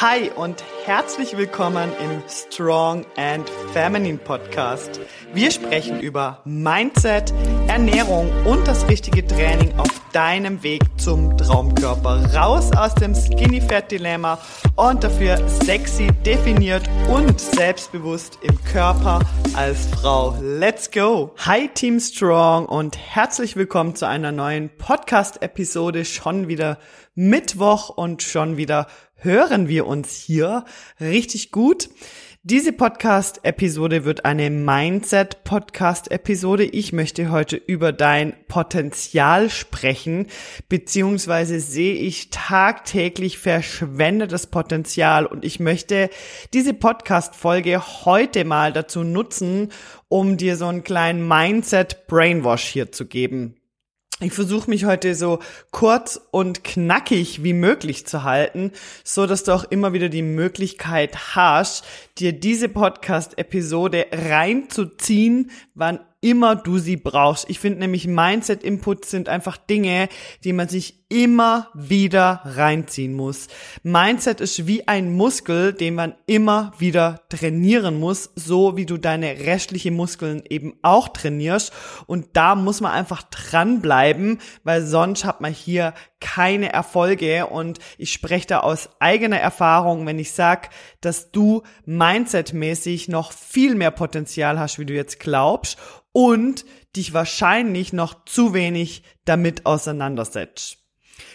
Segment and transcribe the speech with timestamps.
[0.00, 4.98] Hi und herzlich willkommen im Strong and Feminine Podcast.
[5.34, 7.34] Wir sprechen über Mindset,
[7.68, 12.34] Ernährung und das richtige Training auf deinem Weg zum Traumkörper.
[12.34, 14.38] Raus aus dem Skinny Fat Dilemma
[14.74, 19.20] und dafür sexy, definiert und selbstbewusst im Körper
[19.52, 20.34] als Frau.
[20.40, 21.34] Let's go!
[21.44, 26.06] Hi Team Strong und herzlich willkommen zu einer neuen Podcast-Episode.
[26.06, 26.78] Schon wieder
[27.14, 28.86] Mittwoch und schon wieder
[29.20, 30.64] hören wir uns hier
[31.00, 31.88] richtig gut.
[32.42, 36.64] Diese Podcast-Episode wird eine Mindset-Podcast-Episode.
[36.64, 40.26] Ich möchte heute über dein Potenzial sprechen,
[40.70, 46.08] beziehungsweise sehe ich tagtäglich verschwendetes Potenzial und ich möchte
[46.54, 49.70] diese Podcast-Folge heute mal dazu nutzen,
[50.08, 53.59] um dir so einen kleinen Mindset-Brainwash hier zu geben.
[54.22, 55.38] Ich versuche mich heute so
[55.70, 58.70] kurz und knackig wie möglich zu halten,
[59.02, 61.86] so dass du auch immer wieder die Möglichkeit hast,
[62.18, 67.48] dir diese Podcast-Episode reinzuziehen, wann immer du sie brauchst.
[67.48, 70.08] Ich finde nämlich Mindset-Inputs sind einfach Dinge,
[70.44, 73.48] die man sich immer wieder reinziehen muss.
[73.82, 79.40] Mindset ist wie ein Muskel, den man immer wieder trainieren muss, so wie du deine
[79.40, 81.72] restlichen Muskeln eben auch trainierst.
[82.06, 87.46] Und da muss man einfach dranbleiben, weil sonst hat man hier keine Erfolge.
[87.46, 93.74] Und ich spreche da aus eigener Erfahrung, wenn ich sag, dass du mindsetmäßig noch viel
[93.74, 95.78] mehr Potenzial hast, wie du jetzt glaubst
[96.12, 96.64] und
[96.96, 100.78] dich wahrscheinlich noch zu wenig damit auseinandersetzt.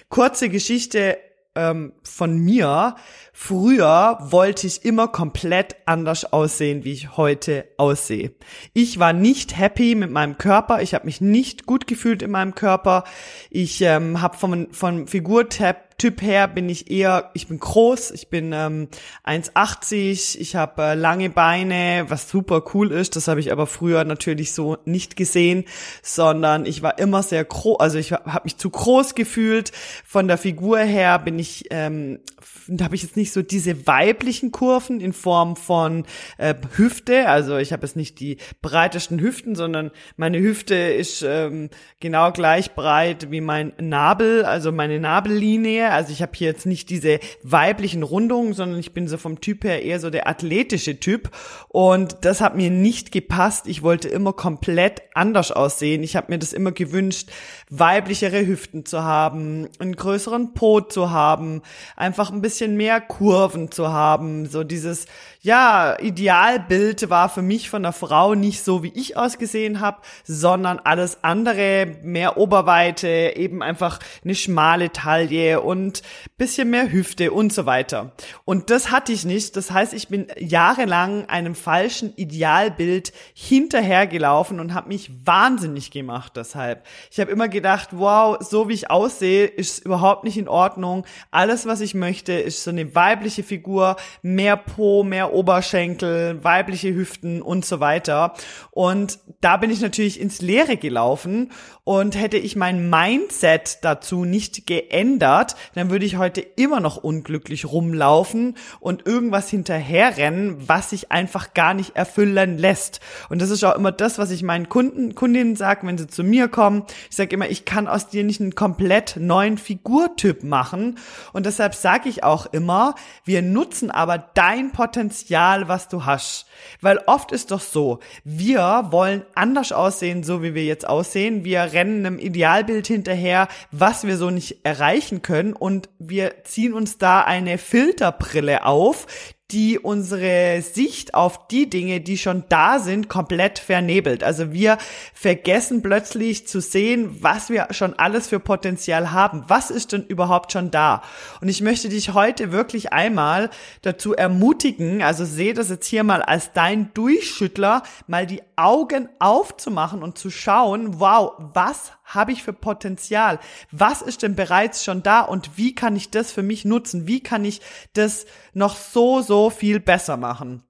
[0.10, 1.18] Kurze Geschichte
[1.56, 2.96] ähm, von mir.
[3.38, 8.32] Früher wollte ich immer komplett anders aussehen, wie ich heute aussehe.
[8.72, 10.82] Ich war nicht happy mit meinem Körper.
[10.82, 13.04] Ich habe mich nicht gut gefühlt in meinem Körper.
[13.50, 18.28] Ich ähm, habe vom, vom Figurtab Typ her bin ich eher, ich bin groß, ich
[18.28, 18.90] bin ähm,
[19.26, 23.16] 1,80, ich habe äh, lange Beine, was super cool ist.
[23.16, 25.64] Das habe ich aber früher natürlich so nicht gesehen,
[26.02, 29.72] sondern ich war immer sehr groß, also ich habe mich zu groß gefühlt.
[30.06, 32.20] Von der Figur her bin ich, ähm,
[32.68, 36.06] da habe ich jetzt nicht so diese weiblichen Kurven in Form von
[36.38, 37.28] äh, Hüfte.
[37.30, 42.76] Also ich habe jetzt nicht die breitesten Hüften, sondern meine Hüfte ist ähm, genau gleich
[42.76, 48.04] breit wie mein Nabel, also meine Nabellinie also ich habe hier jetzt nicht diese weiblichen
[48.04, 51.32] Rundungen, sondern ich bin so vom Typ her eher so der athletische Typ.
[51.70, 53.68] Und das hat mir nicht gepasst.
[53.68, 56.04] Ich wollte immer komplett anders aussehen.
[56.04, 57.32] Ich habe mir das immer gewünscht,
[57.70, 61.62] weiblichere Hüften zu haben, einen größeren Po zu haben,
[61.96, 64.48] einfach ein bisschen mehr Kurven zu haben.
[64.48, 65.06] So dieses,
[65.42, 70.80] ja, Idealbild war für mich von der Frau nicht so, wie ich ausgesehen habe, sondern
[70.80, 76.02] alles andere, mehr Oberweite, eben einfach eine schmale Taille und
[76.38, 78.14] bisschen mehr Hüfte und so weiter.
[78.44, 79.56] Und das hatte ich nicht.
[79.56, 86.86] Das heißt, ich bin jahrelang einem falschen Idealbild hinterhergelaufen und habe mich wahnsinnig gemacht deshalb.
[87.12, 91.06] Ich habe immer gedacht, wow, so wie ich aussehe, ist überhaupt nicht in Ordnung.
[91.30, 97.42] Alles, was ich möchte, ist so eine weibliche Figur, mehr Po, mehr Oberschenkel, weibliche Hüften
[97.42, 98.34] und so weiter.
[98.72, 101.52] Und da bin ich natürlich ins Leere gelaufen
[101.86, 107.66] und hätte ich mein Mindset dazu nicht geändert, dann würde ich heute immer noch unglücklich
[107.66, 113.02] rumlaufen und irgendwas hinterherrennen, was sich einfach gar nicht erfüllen lässt.
[113.30, 116.24] Und das ist auch immer das, was ich meinen Kunden, Kundinnen sage, wenn sie zu
[116.24, 116.84] mir kommen.
[117.12, 120.98] Ich sage immer, ich kann aus dir nicht einen komplett neuen Figurtyp machen.
[121.34, 122.96] Und deshalb sage ich auch immer,
[123.26, 126.48] wir nutzen aber dein Potenzial, was du hast.
[126.82, 131.46] Weil oft ist doch so, wir wollen anders aussehen, so wie wir jetzt aussehen.
[131.46, 135.54] Wir rennen einem Idealbild hinterher, was wir so nicht erreichen können.
[135.54, 139.06] Und wir ziehen uns da eine Filterbrille auf,
[139.52, 144.24] die unsere Sicht auf die Dinge, die schon da sind, komplett vernebelt.
[144.24, 144.80] Also wir
[145.14, 149.44] vergessen plötzlich zu sehen, was wir schon alles für Potenzial haben.
[149.48, 151.04] Was ist denn überhaupt schon da?
[151.42, 153.52] Und ich möchte dich heute wirklich einmal
[153.84, 160.02] dazu ermutigen, also sehe das jetzt hier mal als dein Durchschüttler, mal die Augen aufzumachen
[160.02, 163.40] und zu schauen, wow, was habe ich für Potenzial?
[163.72, 167.08] Was ist denn bereits schon da und wie kann ich das für mich nutzen?
[167.08, 167.62] Wie kann ich
[167.94, 170.64] das noch so, so viel besser machen?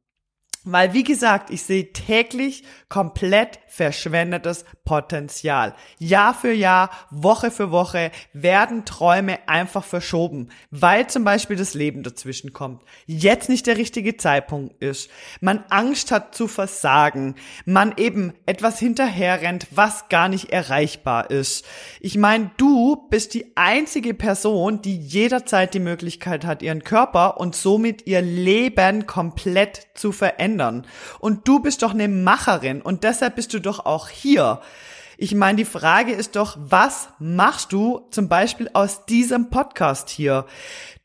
[0.65, 5.75] Weil, wie gesagt, ich sehe täglich komplett verschwendetes Potenzial.
[5.99, 12.01] Jahr für Jahr, Woche für Woche werden Träume einfach verschoben, weil zum Beispiel das Leben
[12.01, 12.83] dazwischen kommt.
[13.05, 15.09] Jetzt nicht der richtige Zeitpunkt ist.
[15.41, 17.35] Man Angst hat zu versagen.
[17.65, 21.65] Man eben etwas hinterherrennt, was gar nicht erreichbar ist.
[21.99, 27.55] Ich meine, du bist die einzige Person, die jederzeit die Möglichkeit hat, ihren Körper und
[27.55, 30.85] somit ihr Leben komplett zu verändern verändern.
[31.19, 34.61] Und du bist doch eine Macherin und deshalb bist du doch auch hier.
[35.17, 40.45] Ich meine, die Frage ist doch, was machst du zum Beispiel aus diesem Podcast hier?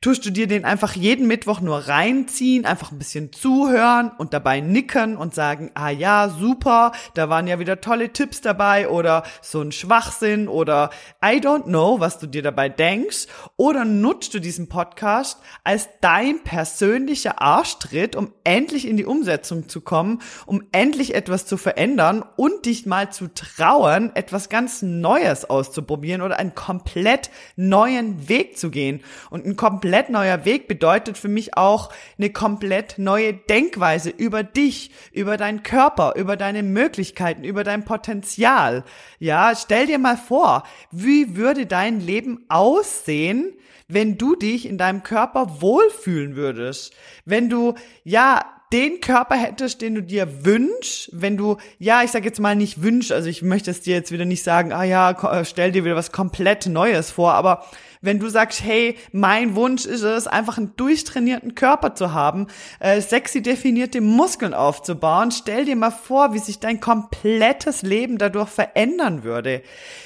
[0.00, 4.60] tust du dir den einfach jeden Mittwoch nur reinziehen, einfach ein bisschen zuhören und dabei
[4.60, 9.60] nicken und sagen, ah ja, super, da waren ja wieder tolle Tipps dabei oder so
[9.60, 10.88] ein Schwachsinn oder
[11.22, 13.26] I don't know, was du dir dabei denkst
[13.58, 19.82] oder nutzt du diesen Podcast als dein persönlicher Arschtritt, um endlich in die Umsetzung zu
[19.82, 26.22] kommen, um endlich etwas zu verändern und dich mal zu trauen, etwas ganz Neues auszuprobieren
[26.22, 31.28] oder einen komplett neuen Weg zu gehen und ein komplett komplett neuer Weg bedeutet für
[31.28, 37.64] mich auch eine komplett neue Denkweise über dich, über deinen Körper, über deine Möglichkeiten, über
[37.64, 38.84] dein Potenzial.
[39.18, 43.52] Ja, stell dir mal vor, wie würde dein Leben aussehen,
[43.88, 46.92] wenn du dich in deinem Körper wohlfühlen würdest?
[47.24, 47.74] Wenn du,
[48.04, 52.54] ja, den Körper hättest, den du dir wünschst, wenn du, ja, ich sag jetzt mal
[52.54, 55.84] nicht wünschst, also ich möchte es dir jetzt wieder nicht sagen, ah ja, stell dir
[55.84, 57.64] wieder was komplett Neues vor, aber
[58.00, 62.46] wenn du sagst, hey, mein Wunsch ist es, einfach einen durchtrainierten Körper zu haben,
[62.78, 68.48] äh, sexy definierte Muskeln aufzubauen, stell dir mal vor, wie sich dein komplettes Leben dadurch
[68.48, 69.62] verändern würde.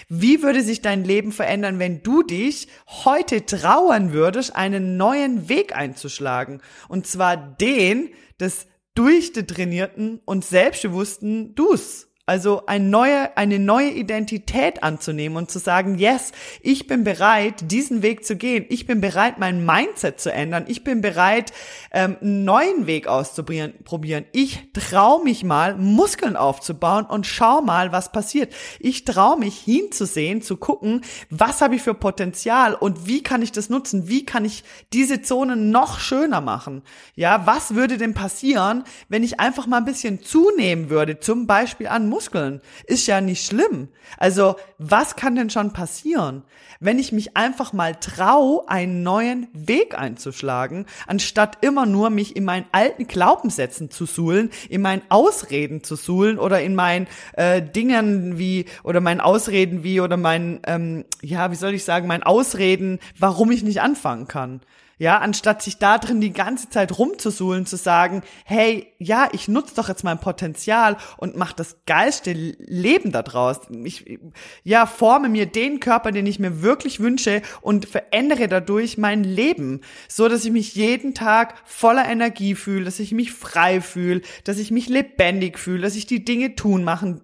[0.08, 5.76] Wie würde sich dein Leben verändern, wenn du dich heute trauen würdest, einen neuen Weg
[5.76, 6.60] einzuschlagen?
[6.88, 12.08] Und zwar den des durchtrainierten und selbstbewussten Dus.
[12.26, 16.32] Also eine neue, eine neue Identität anzunehmen und zu sagen, yes,
[16.62, 18.64] ich bin bereit, diesen Weg zu gehen.
[18.70, 20.64] Ich bin bereit, mein Mindset zu ändern.
[20.66, 21.52] Ich bin bereit,
[21.92, 24.24] ähm, einen neuen Weg auszuprobieren.
[24.32, 28.54] Ich traue mich mal, Muskeln aufzubauen und schau mal, was passiert.
[28.80, 33.52] Ich traue mich hinzusehen, zu gucken, was habe ich für Potenzial und wie kann ich
[33.52, 34.08] das nutzen?
[34.08, 36.84] Wie kann ich diese Zone noch schöner machen?
[37.16, 41.88] Ja, was würde denn passieren, wenn ich einfach mal ein bisschen zunehmen würde, zum Beispiel
[41.88, 42.60] an Muskeln.
[42.86, 43.88] Ist ja nicht schlimm.
[44.18, 46.44] Also, was kann denn schon passieren,
[46.78, 52.44] wenn ich mich einfach mal trau, einen neuen Weg einzuschlagen, anstatt immer nur mich in
[52.44, 58.38] meinen alten Glaubenssätzen zu suhlen, in meinen Ausreden zu suhlen oder in meinen äh, Dingen
[58.38, 63.00] wie oder meinen Ausreden wie oder meinen ähm, ja, wie soll ich sagen, meinen Ausreden,
[63.18, 64.60] warum ich nicht anfangen kann.
[64.98, 69.74] Ja, anstatt sich da drin die ganze Zeit rumzusuhlen, zu sagen, hey, ja, ich nutze
[69.74, 73.60] doch jetzt mein Potenzial und mach das geilste Leben da draus.
[73.82, 74.18] Ich,
[74.62, 79.80] ja, forme mir den Körper, den ich mir wirklich wünsche und verändere dadurch mein Leben,
[80.08, 84.58] so dass ich mich jeden Tag voller Energie fühle, dass ich mich frei fühle, dass
[84.58, 87.20] ich mich lebendig fühle, dass ich die Dinge tun machen,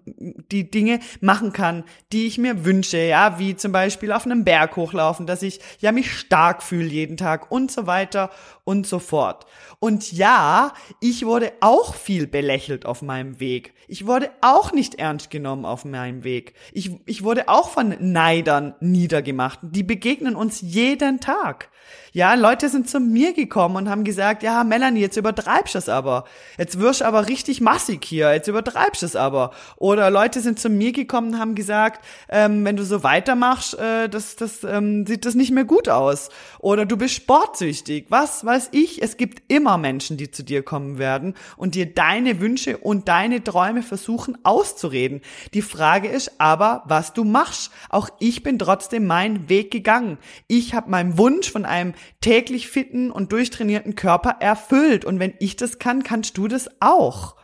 [0.51, 4.75] die Dinge machen kann, die ich mir wünsche, ja, wie zum Beispiel auf einem Berg
[4.75, 8.29] hochlaufen, dass ich ja mich stark fühle jeden Tag und und so weiter
[8.63, 9.45] und so fort.
[9.79, 13.73] Und ja, ich wurde auch viel belächelt auf meinem Weg.
[13.87, 16.53] Ich wurde auch nicht ernst genommen auf meinem Weg.
[16.71, 19.59] Ich, ich wurde auch von Neidern niedergemacht.
[19.63, 21.69] Die begegnen uns jeden Tag.
[22.13, 25.87] Ja, Leute sind zu mir gekommen und haben gesagt, ja, Melanie, jetzt übertreibst du es
[25.87, 26.25] aber.
[26.57, 29.51] Jetzt wirst du aber richtig massig hier, jetzt übertreibst du es aber.
[29.77, 34.09] Oder Leute sind zu mir gekommen und haben gesagt, ähm, wenn du so weitermachst, äh,
[34.09, 36.29] das, das ähm, sieht das nicht mehr gut aus.
[36.59, 37.15] Oder du bist
[37.51, 38.05] sportsüchtig.
[38.09, 39.01] Was weiß ich?
[39.01, 43.43] Es gibt immer Menschen, die zu dir kommen werden und dir deine Wünsche und deine
[43.43, 45.21] Träume versuchen auszureden.
[45.53, 47.71] Die Frage ist aber, was du machst.
[47.89, 50.17] Auch ich bin trotzdem meinen Weg gegangen.
[50.47, 55.03] Ich habe meinen Wunsch von einem täglich fitten und durchtrainierten Körper erfüllt.
[55.03, 57.35] Und wenn ich das kann, kannst du das auch.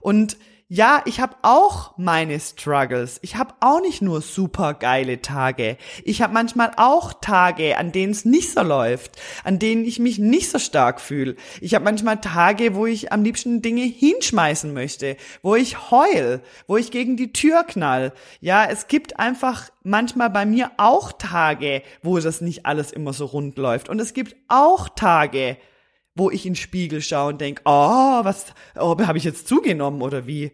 [0.00, 0.36] Und
[0.70, 3.18] ja, ich habe auch meine Struggles.
[3.22, 5.78] Ich habe auch nicht nur super geile Tage.
[6.04, 9.12] Ich habe manchmal auch Tage, an denen es nicht so läuft,
[9.44, 11.36] an denen ich mich nicht so stark fühle.
[11.62, 16.76] Ich habe manchmal Tage, wo ich am liebsten Dinge hinschmeißen möchte, wo ich heul, wo
[16.76, 18.12] ich gegen die Tür knall.
[18.42, 23.24] Ja, es gibt einfach manchmal bei mir auch Tage, wo das nicht alles immer so
[23.24, 23.88] rund läuft.
[23.88, 25.56] Und es gibt auch Tage,
[26.18, 28.46] wo ich in den Spiegel schaue und denke, oh, was,
[28.76, 30.52] oh, habe ich jetzt zugenommen oder wie?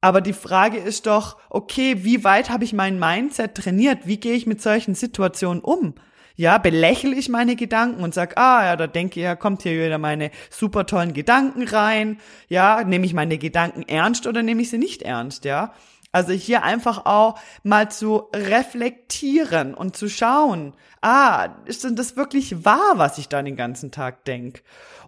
[0.00, 4.06] Aber die Frage ist doch, okay, wie weit habe ich mein Mindset trainiert?
[4.06, 5.94] Wie gehe ich mit solchen Situationen um?
[6.34, 9.72] Ja, belächle ich meine Gedanken und sag, ah, ja, da denke ich, ja, kommt hier
[9.72, 12.18] wieder meine super tollen Gedanken rein.
[12.48, 15.72] Ja, nehme ich meine Gedanken ernst oder nehme ich sie nicht ernst, ja?
[16.12, 22.64] Also hier einfach auch mal zu reflektieren und zu schauen, ah, ist denn das wirklich
[22.66, 24.62] wahr, was ich da den ganzen Tag denk?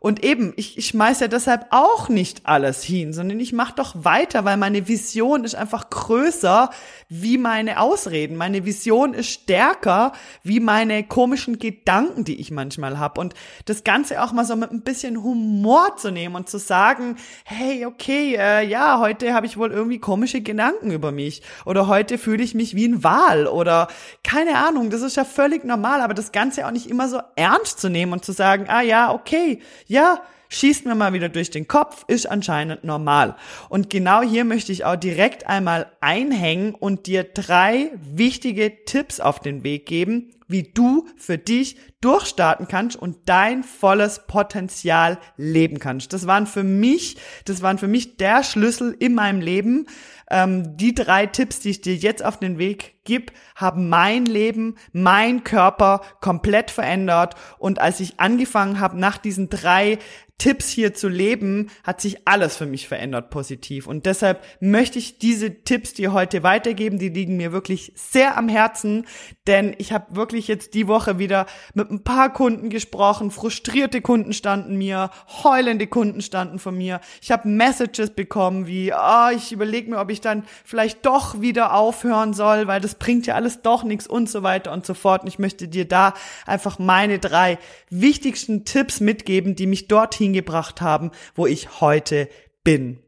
[0.04, 3.94] Und eben, ich, ich schmeiß ja deshalb auch nicht alles hin, sondern ich mache doch
[4.04, 6.68] weiter, weil meine Vision ist einfach größer
[7.08, 8.36] wie meine Ausreden.
[8.36, 13.18] Meine Vision ist stärker wie meine komischen Gedanken, die ich manchmal habe.
[13.18, 13.32] Und
[13.64, 17.86] das Ganze auch mal so mit ein bisschen Humor zu nehmen und zu sagen, hey,
[17.86, 21.42] okay, äh, ja, heute habe ich wohl irgendwie komische Gedanken über mich.
[21.64, 23.46] Oder heute fühle ich mich wie ein Wal.
[23.46, 23.88] Oder
[24.22, 27.80] keine Ahnung, das ist ja völlig normal, aber das Ganze auch nicht immer so ernst
[27.80, 31.68] zu nehmen und zu sagen, ah ja, okay, ja, schießt mir mal wieder durch den
[31.68, 33.36] Kopf, ist anscheinend normal.
[33.68, 39.40] Und genau hier möchte ich auch direkt einmal einhängen und dir drei wichtige Tipps auf
[39.40, 46.12] den Weg geben, wie du für dich durchstarten kannst und dein volles Potenzial leben kannst.
[46.12, 49.86] Das waren für mich, das waren für mich der Schlüssel in meinem Leben.
[50.30, 54.76] Ähm, die drei Tipps, die ich dir jetzt auf den Weg gib, haben mein Leben,
[54.92, 57.34] mein Körper komplett verändert.
[57.58, 59.98] Und als ich angefangen habe, nach diesen drei
[60.38, 63.86] Tipps hier zu leben, hat sich alles für mich verändert positiv.
[63.86, 66.98] Und deshalb möchte ich diese Tipps dir heute weitergeben.
[66.98, 69.06] Die liegen mir wirklich sehr am Herzen,
[69.46, 73.30] denn ich habe wirklich jetzt die Woche wieder mit ein paar Kunden gesprochen.
[73.30, 75.10] Frustrierte Kunden standen mir,
[75.42, 77.00] heulende Kunden standen von mir.
[77.22, 81.74] Ich habe Messages bekommen wie, oh, ich überlege mir, ob ich dann vielleicht doch wieder
[81.74, 85.22] aufhören soll, weil das bringt ja alles doch nichts und so weiter und so fort.
[85.22, 86.14] Und ich möchte dir da
[86.46, 92.28] einfach meine drei wichtigsten Tipps mitgeben, die mich dorthin gebracht haben, wo ich heute
[92.64, 92.98] bin.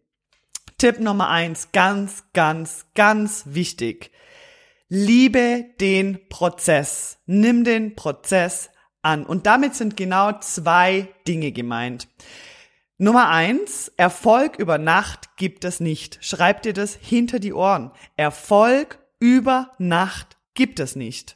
[0.79, 4.11] Tipp Nummer eins, ganz, ganz, ganz wichtig.
[4.89, 7.19] Liebe den Prozess.
[7.27, 8.71] Nimm den Prozess
[9.03, 9.27] an.
[9.27, 12.09] Und damit sind genau zwei Dinge gemeint.
[12.99, 16.19] Nummer eins, Erfolg über Nacht gibt es nicht.
[16.23, 17.91] Schreib dir das hinter die Ohren.
[18.17, 21.36] Erfolg über Nacht gibt es nicht.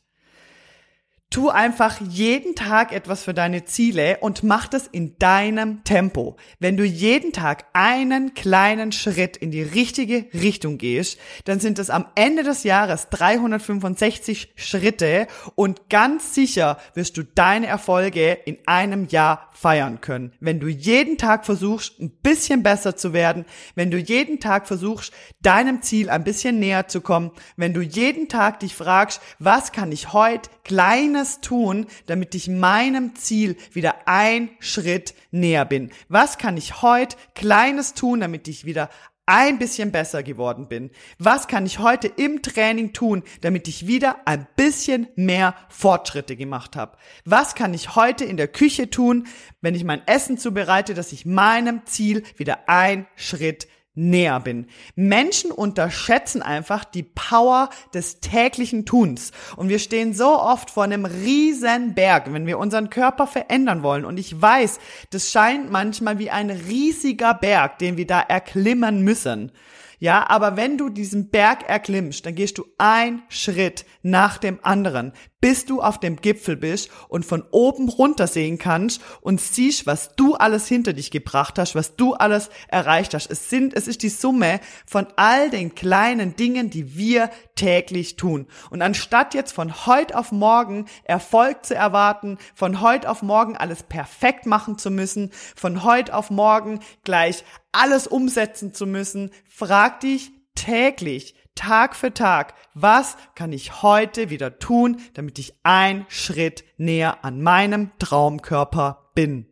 [1.33, 6.35] Tu einfach jeden Tag etwas für deine Ziele und mach das in deinem Tempo.
[6.59, 11.89] Wenn du jeden Tag einen kleinen Schritt in die richtige Richtung gehst, dann sind es
[11.89, 19.07] am Ende des Jahres 365 Schritte und ganz sicher wirst du deine Erfolge in einem
[19.07, 20.33] Jahr feiern können.
[20.41, 23.45] Wenn du jeden Tag versuchst, ein bisschen besser zu werden,
[23.77, 28.29] wenn du jeden Tag versuchst, deinem Ziel ein bisschen näher zu kommen, wenn du jeden
[28.29, 34.09] Tag dich fragst, was kann ich heute kleine Kleines tun, damit ich meinem Ziel wieder
[34.09, 35.91] ein Schritt näher bin?
[36.09, 38.89] Was kann ich heute Kleines tun, damit ich wieder
[39.27, 40.91] ein bisschen besser geworden bin?
[41.19, 46.75] Was kann ich heute im Training tun, damit ich wieder ein bisschen mehr Fortschritte gemacht
[46.75, 46.97] habe?
[47.27, 49.27] Was kann ich heute in der Küche tun,
[49.61, 54.67] wenn ich mein Essen zubereite, dass ich meinem Ziel wieder ein Schritt näher bin.
[54.95, 59.33] Menschen unterschätzen einfach die Power des täglichen Tuns.
[59.57, 64.05] Und wir stehen so oft vor einem riesen Berg, wenn wir unseren Körper verändern wollen.
[64.05, 64.79] Und ich weiß,
[65.11, 69.53] das scheint manchmal wie ein riesiger Berg, den wir da erklimmen müssen.
[70.01, 75.13] Ja, aber wenn du diesen Berg erklimmst, dann gehst du ein Schritt nach dem anderen,
[75.41, 80.15] bis du auf dem Gipfel bist und von oben runter sehen kannst und siehst, was
[80.15, 83.31] du alles hinter dich gebracht hast, was du alles erreicht hast.
[83.31, 88.47] Es sind, es ist die Summe von all den kleinen Dingen, die wir täglich tun.
[88.71, 93.83] Und anstatt jetzt von heute auf morgen Erfolg zu erwarten, von heute auf morgen alles
[93.83, 100.33] perfekt machen zu müssen, von heute auf morgen gleich alles umsetzen zu müssen, frag dich
[100.55, 107.25] täglich, Tag für Tag, was kann ich heute wieder tun, damit ich ein Schritt näher
[107.25, 109.47] an meinem Traumkörper bin.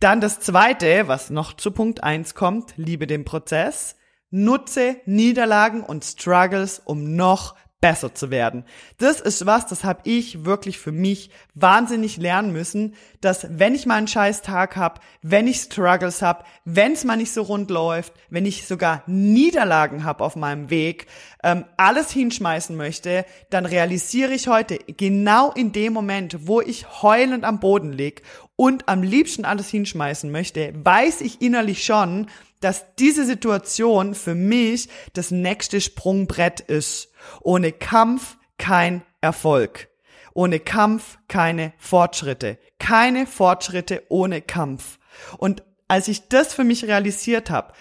[0.00, 3.96] Dann das zweite, was noch zu Punkt eins kommt, liebe den Prozess,
[4.30, 8.64] nutze Niederlagen und Struggles, um noch besser zu werden.
[8.98, 13.86] Das ist was, das habe ich wirklich für mich wahnsinnig lernen müssen, dass wenn ich
[13.86, 17.70] mal einen scheiß Tag habe, wenn ich Struggles habe, wenn es mal nicht so rund
[17.70, 21.06] läuft, wenn ich sogar Niederlagen habe auf meinem Weg,
[21.42, 27.44] ähm, alles hinschmeißen möchte, dann realisiere ich heute genau in dem Moment, wo ich heulend
[27.44, 28.22] am Boden lieg
[28.56, 32.26] und am liebsten alles hinschmeißen möchte, weiß ich innerlich schon,
[32.60, 37.09] dass diese Situation für mich das nächste Sprungbrett ist.
[37.40, 39.88] Ohne Kampf kein Erfolg.
[40.34, 42.58] Ohne Kampf keine Fortschritte.
[42.78, 44.98] Keine Fortschritte ohne Kampf.
[45.38, 47.72] Und als ich das für mich realisiert habe,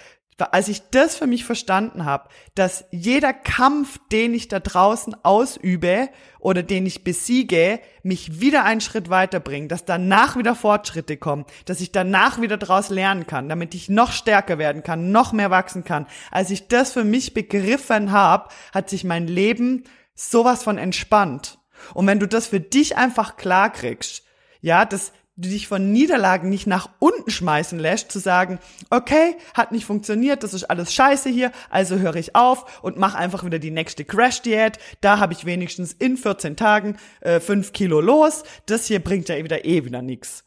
[0.42, 6.10] als ich das für mich verstanden habe, dass jeder Kampf, den ich da draußen ausübe
[6.40, 11.82] oder den ich besiege, mich wieder einen Schritt weiterbringt, dass danach wieder Fortschritte kommen, dass
[11.82, 15.84] ich danach wieder daraus lernen kann, damit ich noch stärker werden kann, noch mehr wachsen
[15.84, 16.08] kann.
[16.32, 19.84] Als ich das für mich begriffen habe, hat sich mein Leben
[20.16, 21.60] sowas von entspannt.
[21.94, 24.24] Und wenn du das für dich einfach klar kriegst,
[24.62, 29.72] ja, das du dich von Niederlagen nicht nach unten schmeißen lässt, zu sagen, okay, hat
[29.72, 33.58] nicht funktioniert, das ist alles scheiße hier, also höre ich auf und mach einfach wieder
[33.58, 34.80] die nächste Crash-Diät.
[35.00, 38.44] Da habe ich wenigstens in 14 Tagen äh, 5 Kilo los.
[38.66, 40.44] Das hier bringt ja wieder eh wieder nix.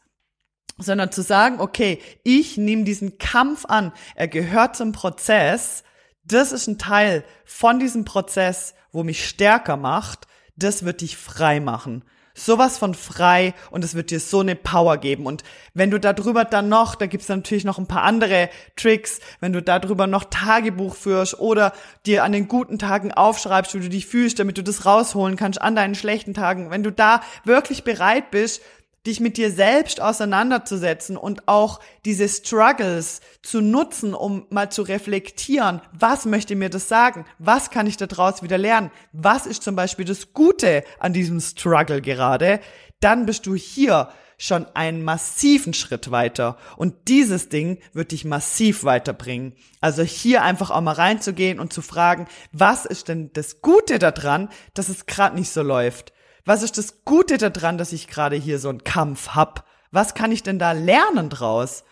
[0.77, 5.83] Sondern zu sagen, okay, ich nehme diesen Kampf an, er gehört zum Prozess,
[6.23, 11.59] das ist ein Teil von diesem Prozess, wo mich stärker macht, das wird dich frei
[11.59, 15.25] machen sowas von frei und es wird dir so eine Power geben.
[15.25, 19.53] Und wenn du darüber dann noch, da gibt's natürlich noch ein paar andere Tricks, wenn
[19.53, 21.73] du darüber noch Tagebuch führst oder
[22.05, 25.61] dir an den guten Tagen aufschreibst, wie du dich fühlst, damit du das rausholen kannst
[25.61, 28.61] an deinen schlechten Tagen, wenn du da wirklich bereit bist,
[29.05, 35.81] dich mit dir selbst auseinanderzusetzen und auch diese Struggles zu nutzen, um mal zu reflektieren,
[35.91, 37.25] was möchte mir das sagen?
[37.37, 38.91] Was kann ich daraus wieder lernen?
[39.11, 42.61] Was ist zum Beispiel das Gute an diesem Struggle gerade?
[43.01, 46.57] Dann bist du hier schon einen massiven Schritt weiter.
[46.75, 49.53] Und dieses Ding wird dich massiv weiterbringen.
[49.79, 54.49] Also hier einfach auch mal reinzugehen und zu fragen, was ist denn das Gute daran,
[54.73, 56.13] dass es gerade nicht so läuft?
[56.45, 59.65] Was ist das Gute daran, dass ich gerade hier so einen Kampf hab?
[59.91, 61.83] Was kann ich denn da lernen draus?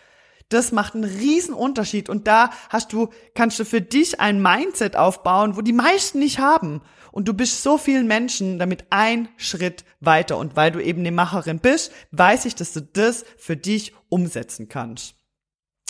[0.50, 4.96] Das macht einen riesen Unterschied und da hast du, kannst du für dich ein Mindset
[4.96, 6.82] aufbauen, wo die meisten nicht haben.
[7.10, 10.36] Und du bist so vielen Menschen damit ein Schritt weiter.
[10.36, 14.68] Und weil du eben eine Macherin bist, weiß ich, dass du das für dich umsetzen
[14.68, 15.14] kannst.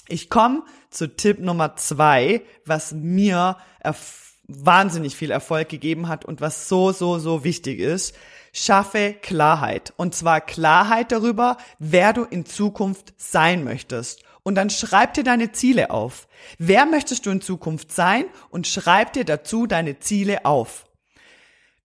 [0.08, 3.56] Ich komme zu Tipp Nummer zwei, was mir
[4.46, 8.14] wahnsinnig viel Erfolg gegeben hat und was so, so, so wichtig ist.
[8.52, 9.92] Schaffe Klarheit.
[9.96, 14.22] Und zwar Klarheit darüber, wer du in Zukunft sein möchtest.
[14.42, 16.28] Und dann schreib dir deine Ziele auf.
[16.58, 18.26] Wer möchtest du in Zukunft sein?
[18.50, 20.84] Und schreib dir dazu deine Ziele auf.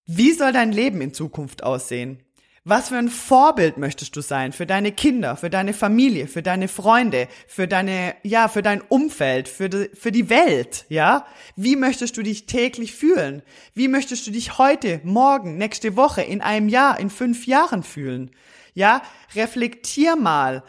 [0.06, 2.24] Wie soll dein Leben in Zukunft aussehen?
[2.70, 6.68] Was für ein Vorbild möchtest du sein für deine Kinder, für deine Familie, für deine
[6.68, 11.26] Freunde, für deine, ja, für dein Umfeld, für die, für die Welt, ja?
[11.56, 13.42] Wie möchtest du dich täglich fühlen?
[13.74, 18.32] Wie möchtest du dich heute, morgen, nächste Woche, in einem Jahr, in fünf Jahren fühlen?
[18.74, 19.02] Ja?
[19.34, 20.62] Reflektier mal.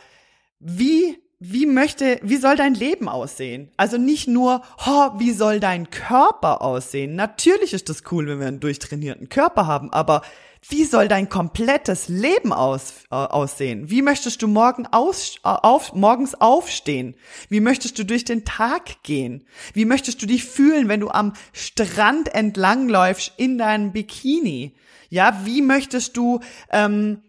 [0.60, 3.70] Wie wie möchte, wie soll dein Leben aussehen?
[3.76, 7.14] Also nicht nur, oh, wie soll dein Körper aussehen?
[7.14, 10.22] Natürlich ist das cool, wenn wir einen durchtrainierten Körper haben, aber
[10.68, 13.90] wie soll dein komplettes Leben aus, äh, aussehen?
[13.90, 17.14] Wie möchtest du morgen aus, äh, auf, morgens aufstehen?
[17.48, 19.44] Wie möchtest du durch den Tag gehen?
[19.74, 24.74] Wie möchtest du dich fühlen, wenn du am Strand entlangläufst in deinem Bikini?
[25.10, 26.40] Ja, wie möchtest du
[26.70, 27.22] ähm,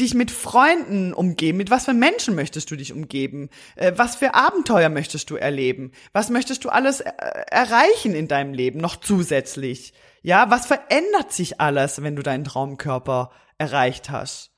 [0.00, 1.58] dich mit Freunden umgeben?
[1.58, 3.50] Mit was für Menschen möchtest du dich umgeben?
[3.76, 5.92] Äh, was für Abenteuer möchtest du erleben?
[6.12, 7.10] Was möchtest du alles äh,
[7.50, 9.92] erreichen in deinem Leben noch zusätzlich?
[10.22, 14.50] Ja, was verändert sich alles, wenn du deinen Traumkörper erreicht hast?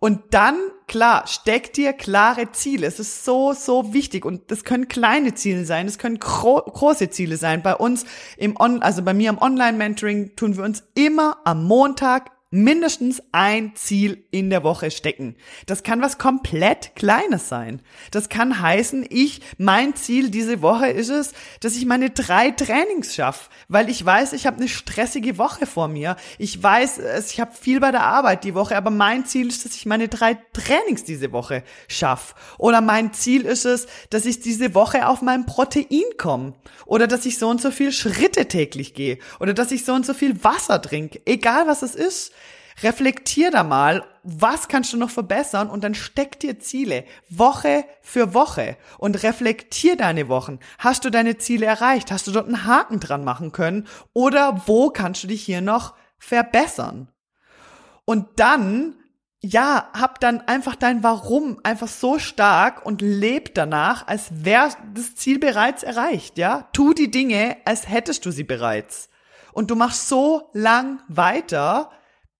[0.00, 0.56] Und dann,
[0.88, 2.86] klar, steck dir klare Ziele.
[2.86, 4.24] Es ist so, so wichtig.
[4.24, 7.62] Und das können kleine Ziele sein, das können gro große Ziele sein.
[7.62, 8.04] Bei uns
[8.36, 13.74] im On, also bei mir im Online-Mentoring tun wir uns immer am Montag mindestens ein
[13.74, 15.36] Ziel in der Woche stecken.
[15.66, 17.80] Das kann was komplett Kleines sein.
[18.10, 23.14] Das kann heißen, ich, mein Ziel diese Woche ist es, dass ich meine drei Trainings
[23.14, 26.16] schaffe, weil ich weiß, ich habe eine stressige Woche vor mir.
[26.38, 29.74] Ich weiß, ich habe viel bei der Arbeit die Woche, aber mein Ziel ist, dass
[29.74, 32.34] ich meine drei Trainings diese Woche schaffe.
[32.58, 36.52] Oder mein Ziel ist es, dass ich diese Woche auf mein Protein komme.
[36.84, 39.18] Oder dass ich so und so viel Schritte täglich gehe.
[39.40, 41.22] Oder dass ich so und so viel Wasser trinke.
[41.24, 42.32] Egal was es ist
[42.82, 48.34] reflektier da mal, was kannst du noch verbessern und dann steck dir Ziele Woche für
[48.34, 50.58] Woche und reflektier deine Wochen.
[50.78, 52.10] Hast du deine Ziele erreicht?
[52.10, 53.86] Hast du dort einen Haken dran machen können?
[54.12, 57.08] Oder wo kannst du dich hier noch verbessern?
[58.04, 58.94] Und dann
[59.44, 65.16] ja, hab dann einfach dein Warum einfach so stark und leb danach, als wäre das
[65.16, 66.68] Ziel bereits erreicht, ja?
[66.72, 69.08] Tu die Dinge, als hättest du sie bereits.
[69.52, 71.90] Und du machst so lang weiter,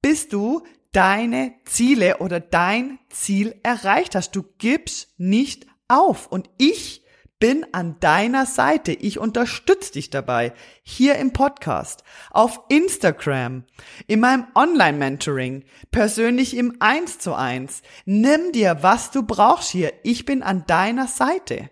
[0.03, 0.63] bis du
[0.93, 4.37] deine Ziele oder dein Ziel erreicht hast.
[4.37, 6.27] Du gibst nicht auf.
[6.27, 7.03] Und ich
[7.39, 8.93] bin an deiner Seite.
[8.93, 10.53] Ich unterstütze dich dabei.
[10.83, 13.65] Hier im Podcast, auf Instagram,
[14.07, 17.83] in meinem Online-Mentoring, persönlich im 1 zu 1.
[18.05, 19.93] Nimm dir, was du brauchst hier.
[20.05, 21.71] Ich bin an deiner Seite.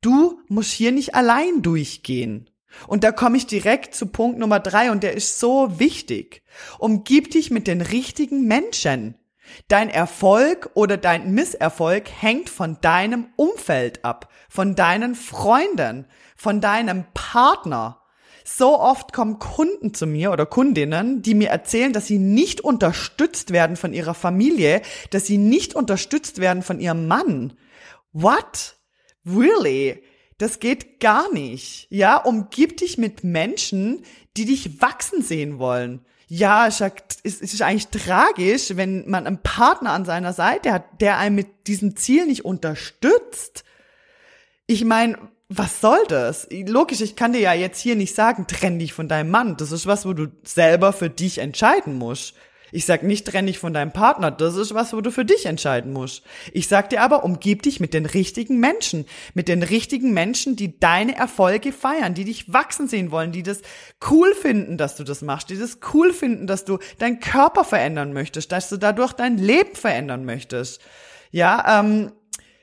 [0.00, 2.49] Du musst hier nicht allein durchgehen.
[2.86, 6.42] Und da komme ich direkt zu Punkt Nummer drei und der ist so wichtig.
[6.78, 9.16] Umgib dich mit den richtigen Menschen.
[9.68, 16.06] Dein Erfolg oder dein Misserfolg hängt von deinem Umfeld ab, von deinen Freunden,
[16.36, 18.00] von deinem Partner.
[18.44, 23.52] So oft kommen Kunden zu mir oder Kundinnen, die mir erzählen, dass sie nicht unterstützt
[23.52, 27.52] werden von ihrer Familie, dass sie nicht unterstützt werden von ihrem Mann.
[28.12, 28.76] What?
[29.26, 30.02] Really?
[30.40, 31.86] Das geht gar nicht.
[31.90, 34.06] Ja, umgib dich mit Menschen,
[34.38, 36.02] die dich wachsen sehen wollen.
[36.28, 36.80] Ja, es
[37.22, 41.94] ist eigentlich tragisch, wenn man einen Partner an seiner Seite hat, der einen mit diesem
[41.94, 43.64] Ziel nicht unterstützt.
[44.66, 45.18] Ich meine,
[45.50, 46.48] was soll das?
[46.50, 49.58] Logisch, ich kann dir ja jetzt hier nicht sagen, trenn dich von deinem Mann.
[49.58, 52.34] Das ist was, wo du selber für dich entscheiden musst.
[52.72, 54.30] Ich sag nicht, trenn dich von deinem Partner.
[54.30, 56.22] Das ist was, wo du für dich entscheiden musst.
[56.52, 59.06] Ich sag dir aber, umgib dich mit den richtigen Menschen.
[59.34, 63.62] Mit den richtigen Menschen, die deine Erfolge feiern, die dich wachsen sehen wollen, die das
[64.10, 68.12] cool finden, dass du das machst, die das cool finden, dass du deinen Körper verändern
[68.12, 70.80] möchtest, dass du dadurch dein Leben verändern möchtest.
[71.32, 72.12] Ja, ähm,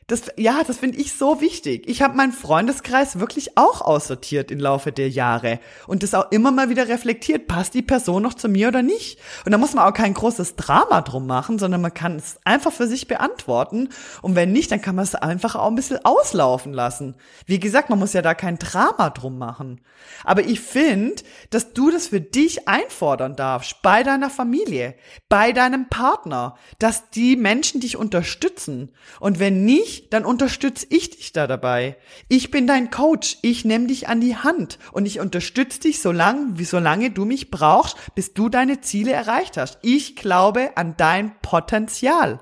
[0.07, 1.83] das, ja, das finde ich so wichtig.
[1.85, 6.51] Ich habe meinen Freundeskreis wirklich auch aussortiert im Laufe der Jahre und das auch immer
[6.51, 7.47] mal wieder reflektiert.
[7.49, 9.19] Passt die Person noch zu mir oder nicht?
[9.45, 12.71] Und da muss man auch kein großes Drama drum machen, sondern man kann es einfach
[12.71, 13.89] für sich beantworten.
[14.21, 17.15] Und wenn nicht, dann kann man es einfach auch ein bisschen auslaufen lassen.
[17.45, 19.81] Wie gesagt, man muss ja da kein Drama drum machen.
[20.23, 24.95] Aber ich finde, dass du das für dich einfordern darfst, bei deiner Familie,
[25.27, 28.93] bei deinem Partner, dass die Menschen dich unterstützen.
[29.19, 31.97] Und wenn nicht, dann unterstütze ich dich da dabei.
[32.27, 36.11] Ich bin dein Coach, ich nehme dich an die Hand und ich unterstütze dich so
[36.11, 39.79] lange, wie solange du mich brauchst, bis du deine Ziele erreicht hast.
[39.81, 42.39] Ich glaube an dein Potenzial.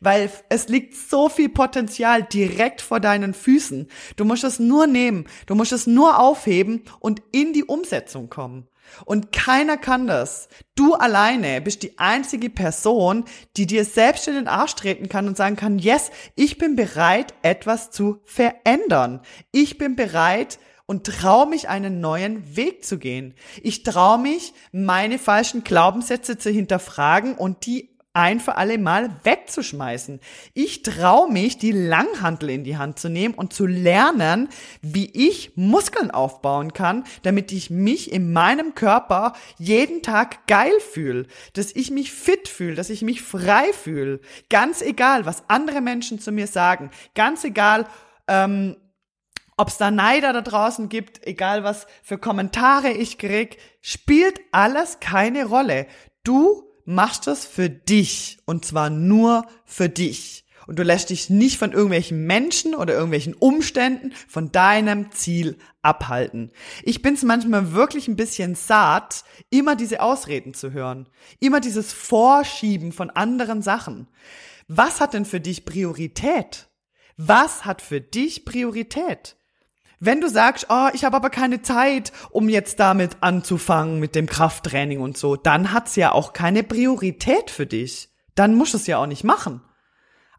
[0.00, 3.88] Weil es liegt so viel Potenzial direkt vor deinen Füßen.
[4.16, 8.68] Du musst es nur nehmen, du musst es nur aufheben und in die Umsetzung kommen.
[9.04, 10.48] Und keiner kann das.
[10.74, 13.24] Du alleine bist die einzige Person,
[13.56, 17.34] die dir selbst in den Arsch treten kann und sagen kann, yes, ich bin bereit,
[17.42, 19.20] etwas zu verändern.
[19.52, 20.58] Ich bin bereit,
[20.90, 23.34] und traue mich, einen neuen Weg zu gehen.
[23.62, 30.20] Ich traue mich, meine falschen Glaubenssätze zu hinterfragen und die ein für alle Mal wegzuschmeißen.
[30.52, 34.48] Ich traue mich, die Langhantel in die Hand zu nehmen und zu lernen,
[34.82, 41.26] wie ich Muskeln aufbauen kann, damit ich mich in meinem Körper jeden Tag geil fühle,
[41.52, 44.20] dass ich mich fit fühle, dass ich mich frei fühle.
[44.48, 47.86] Ganz egal, was andere Menschen zu mir sagen, ganz egal,
[48.26, 48.76] ähm,
[49.56, 55.00] ob es da Neider da draußen gibt, egal was für Kommentare ich krieg, spielt alles
[55.00, 55.86] keine Rolle.
[56.24, 60.44] Du machst das für dich und zwar nur für dich.
[60.66, 66.52] Und du lässt dich nicht von irgendwelchen Menschen oder irgendwelchen Umständen von deinem Ziel abhalten.
[66.82, 71.08] Ich bin's manchmal wirklich ein bisschen satt, immer diese Ausreden zu hören.
[71.40, 74.06] Immer dieses Vorschieben von anderen Sachen.
[74.68, 76.68] Was hat denn für dich Priorität?
[77.16, 79.36] Was hat für dich Priorität?
[80.02, 84.24] Wenn du sagst, oh, ich habe aber keine Zeit, um jetzt damit anzufangen mit dem
[84.24, 88.08] Krafttraining und so, dann hat's ja auch keine Priorität für dich.
[88.34, 89.60] Dann musst du es ja auch nicht machen.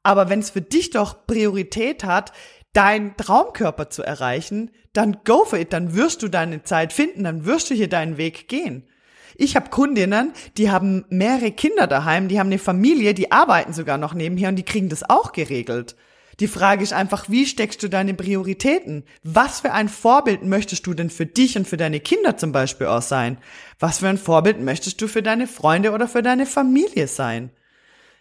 [0.02, 2.34] Aber wenn es für dich doch Priorität hat,
[2.74, 7.46] deinen Traumkörper zu erreichen, dann go for it, dann wirst du deine Zeit finden, dann
[7.46, 8.88] wirst du hier deinen Weg gehen.
[9.36, 14.00] Ich habe Kundinnen, die haben mehrere Kinder daheim, die haben eine Familie, die arbeiten sogar
[14.00, 15.96] noch nebenher und die kriegen das auch geregelt.
[16.42, 19.04] Die Frage ist einfach, wie steckst du deine Prioritäten?
[19.22, 22.88] Was für ein Vorbild möchtest du denn für dich und für deine Kinder zum Beispiel
[22.88, 23.38] auch sein?
[23.80, 27.52] Was für ein Vorbild möchtest du für deine Freunde oder für deine Familie sein?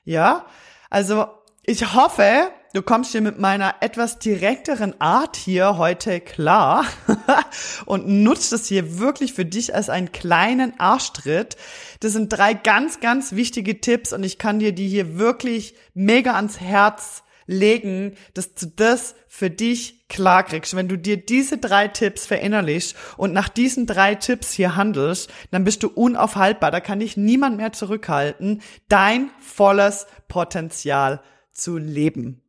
[0.05, 0.45] Ja,
[0.91, 1.29] also
[1.65, 6.85] ich hoffe, du kommst dir mit meiner etwas direkteren Art hier heute klar
[7.87, 11.57] und nutzt es hier wirklich für dich als einen kleinen Arschtritt.
[12.01, 16.35] Das sind drei ganz, ganz wichtige Tipps und ich kann dir die hier wirklich mega
[16.35, 20.77] ans Herz legen, dass du das für dich klar kriegst.
[20.77, 25.65] Wenn du dir diese drei Tipps verinnerlichst und nach diesen drei Tipps hier handelst, dann
[25.65, 26.71] bist du unaufhaltbar.
[26.71, 31.21] Da kann dich niemand mehr zurückhalten, dein volles Potenzial
[31.53, 32.41] zu leben.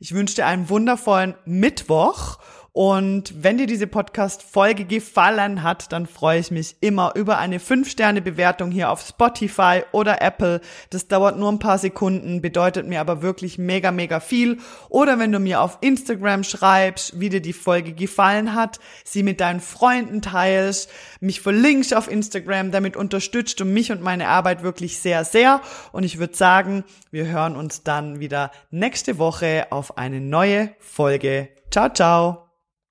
[0.00, 2.38] Ich wünsche dir einen wundervollen Mittwoch
[2.72, 8.70] und wenn dir diese Podcast-Folge gefallen hat, dann freue ich mich immer über eine 5-Sterne-Bewertung
[8.70, 10.60] hier auf Spotify oder Apple.
[10.90, 14.58] Das dauert nur ein paar Sekunden, bedeutet mir aber wirklich mega, mega viel.
[14.90, 19.40] Oder wenn du mir auf Instagram schreibst, wie dir die Folge gefallen hat, sie mit
[19.40, 24.98] deinen Freunden teilst, mich verlinkst auf Instagram, damit unterstützt du mich und meine Arbeit wirklich
[24.98, 25.62] sehr, sehr.
[25.90, 31.48] Und ich würde sagen, wir hören uns dann wieder nächste Woche auf eine neue Folge.
[31.70, 32.47] Ciao, ciao.